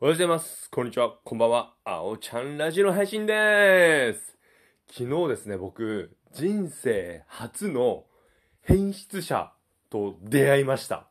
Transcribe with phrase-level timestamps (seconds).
[0.00, 0.68] おはようございます。
[0.72, 1.12] こんにちは。
[1.22, 1.72] こんばんは。
[1.84, 4.36] あおちゃんラジオの配信です。
[4.90, 8.04] 昨日ですね、僕、人生初の
[8.60, 9.52] 変質者
[9.90, 11.06] と出会いました。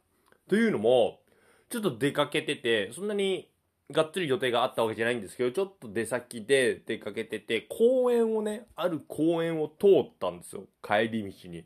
[0.50, 1.22] というのも、
[1.70, 3.50] ちょっと出かけてて、そんなに
[3.90, 10.66] がっつり予定があったわけじゃないんですけど、ちょっと出先で出かけてて、公園をね、ある公園を通ったんですよ。
[10.86, 11.64] 帰り道に。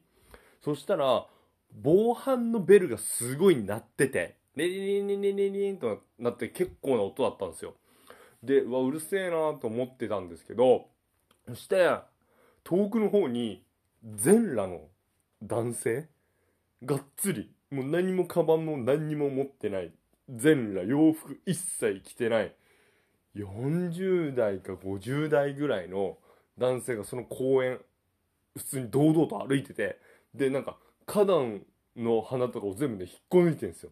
[0.64, 1.26] そしたら、
[1.74, 7.76] 防犯のベルがすごい鳴ってて、レリリンリンリリンリンとなって結構な音だったんですよ。
[8.42, 10.88] で、うわ、うるせえなと思ってたんですけど、
[11.48, 11.92] そして、
[12.64, 13.64] 遠くの方に、
[14.04, 14.82] 全裸の
[15.44, 16.10] 男性
[16.84, 19.92] がっつり、もう何もカバンも何にも持ってない、
[20.28, 22.56] 全裸、洋服一切着てない、
[23.36, 26.18] 40代か50代ぐらいの
[26.58, 27.80] 男性がその公園、
[28.58, 30.00] 普通に堂々と歩いてて、
[30.34, 31.62] で、なんか、花壇
[31.96, 33.92] の花とかを全部ね、引っこ抜いてるんですよ。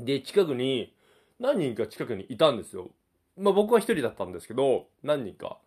[0.00, 0.94] で、近くに、
[1.38, 2.90] 何人か近くにいたんですよ。
[3.36, 5.58] まあ僕は一人だったんですけど、何人か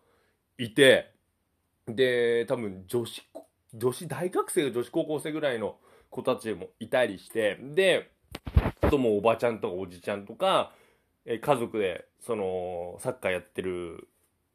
[0.58, 1.12] いて、
[1.86, 3.22] で、多分女子、
[3.74, 5.76] 女子大学生が女子高校生ぐらいの
[6.10, 8.10] 子たちもいたりして、で、
[8.80, 10.72] あともおばちゃんとかおじちゃんとか、
[11.24, 14.08] え家族で、その、サッカーやってる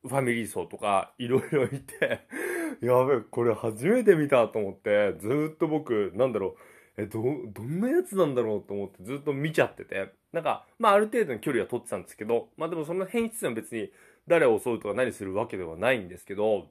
[0.04, 2.22] ファミリー層とか、いろいろいて、
[2.82, 6.58] やべえ、これ初めて見たと思って、ずっと僕、なんだろう、
[6.98, 7.22] え、ど、
[7.54, 13.92] どんなやつなんだろうと思ってずっと見ちゃってて、なんか、まあある程度の距離は取ってたんですけど、まあでもその変質は別に
[14.28, 16.68] 誰を襲うとか何するわけではないんですけど、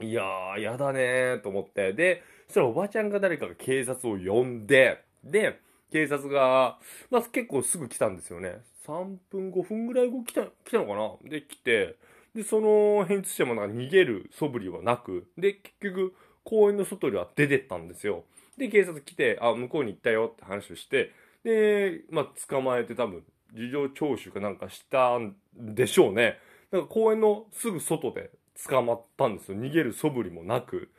[0.00, 6.78] いやー、やだねーと思って、で、そしたらおばちゃんが誰かが警察を呼んで、で、警察が、
[7.10, 8.58] まあ結構すぐ来たんですよね。
[8.86, 11.30] 3分、5分ぐらい後来た、来たのかな？
[11.30, 11.96] で、来て、
[12.34, 18.24] で、その変質者もなんか逃げる素振りはなく、で、結局、公園の外には出てったんですよ。
[18.58, 21.12] で、警察来て、あ、向こうに行ったよって話をして、
[21.44, 26.38] で、まあ、捕まえて多分、事情聴取かなんかしたんでしょうね。
[26.72, 28.30] なんか公園のすぐ外で
[28.68, 29.58] 捕まったんですよ。
[29.58, 30.90] 逃げる素振りもなく。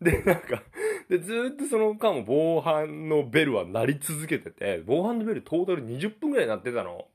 [0.00, 0.62] で、なんか、
[1.08, 7.06] で、ずっとその間も防犯のベルは鳴り続けてて、防犯のベルトータル20分ぐらい鳴ってたの。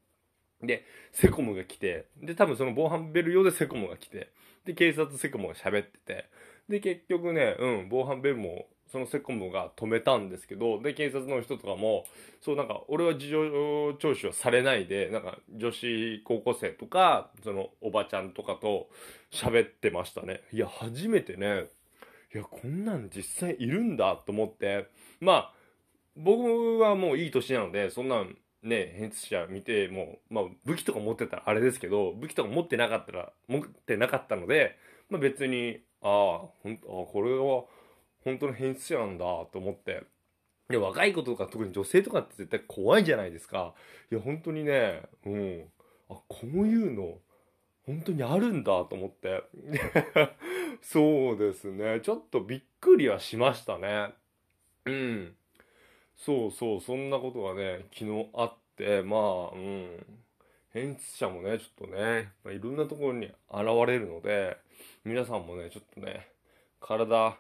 [0.62, 4.32] で、セコムが来て、で、多分その防犯ベル用でセコムが来て、
[4.66, 6.30] で、警察セコムが喋ってて、
[6.70, 12.06] で、結局ね、うん、防犯ベルも、そのセコムが止めたんですけど、で、警察の人とかも、
[12.42, 18.90] そうなんか、俺は事情聴取はされないで、なんか、女子高校生とか、その、おばちゃんとかと
[19.32, 20.42] 喋ってましたね。
[20.52, 21.66] いや、初めてね、
[22.34, 24.88] いや、こんなん実際いるんだと思って、
[25.20, 25.54] まあ、
[26.16, 34.78] 僕はもういい年なので、そんなんね、変質者見ても、まあ武器とか持ってたらあれですけど、武器とか持ってなかったら、持ってなかったので、
[35.10, 36.78] まあ別に、ああ、ほんあ
[37.12, 37.66] これは
[38.23, 40.03] 本当の変質者なんだと思って。
[40.69, 43.73] で、若い子とか特に女性とかって絶対怖いじゃないですか。
[44.11, 45.63] いや、本当にね、うん。
[46.09, 47.19] あ、こういうの、
[47.85, 49.44] 本当にあるんだと思って。
[50.81, 52.00] そうですね。
[52.01, 54.13] ちょっとびっくりはしましたね。
[54.85, 55.35] うん。
[56.16, 60.05] そうそう、そんなことがね、昨日あって、まあ、うん。
[60.72, 64.57] 変質者もね、ちょっとね、まあ、いろんなところに現れるので、
[65.03, 66.28] 皆さんもね、ちょっとね、
[66.79, 67.38] 体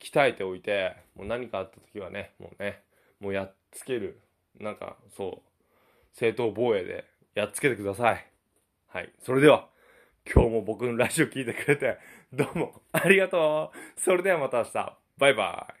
[0.00, 2.82] 鍛えておいて、もう何かあった時はね、もうね、
[3.20, 4.20] もうやっつける。
[4.58, 8.26] なんか、そう、正当防衛でやっつけてください。
[8.88, 9.12] はい。
[9.22, 9.68] それでは、
[10.32, 11.98] 今日も僕のラジオ聞いてくれて、
[12.32, 14.00] どうもありがとう。
[14.00, 14.96] それではまた明日。
[15.18, 15.79] バイバイ。